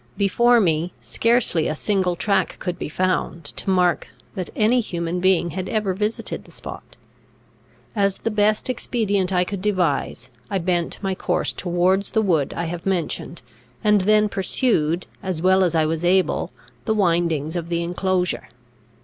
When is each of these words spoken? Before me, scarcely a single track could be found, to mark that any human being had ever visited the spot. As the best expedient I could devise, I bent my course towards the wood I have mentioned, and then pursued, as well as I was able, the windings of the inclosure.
Before 0.17 0.59
me, 0.59 0.93
scarcely 0.99 1.67
a 1.67 1.75
single 1.75 2.15
track 2.15 2.55
could 2.57 2.79
be 2.79 2.89
found, 2.89 3.43
to 3.55 3.69
mark 3.69 4.07
that 4.33 4.49
any 4.55 4.79
human 4.79 5.19
being 5.19 5.51
had 5.51 5.69
ever 5.69 5.93
visited 5.93 6.43
the 6.43 6.49
spot. 6.49 6.97
As 7.95 8.17
the 8.17 8.31
best 8.31 8.67
expedient 8.67 9.31
I 9.31 9.43
could 9.43 9.61
devise, 9.61 10.29
I 10.49 10.57
bent 10.57 10.97
my 11.03 11.13
course 11.13 11.53
towards 11.53 12.09
the 12.09 12.21
wood 12.23 12.51
I 12.57 12.65
have 12.65 12.87
mentioned, 12.87 13.43
and 13.83 14.01
then 14.01 14.27
pursued, 14.27 15.05
as 15.21 15.39
well 15.39 15.63
as 15.63 15.75
I 15.75 15.85
was 15.85 16.03
able, 16.03 16.51
the 16.85 16.95
windings 16.95 17.55
of 17.55 17.69
the 17.69 17.83
inclosure. 17.83 18.49